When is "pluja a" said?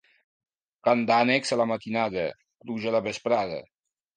2.65-2.95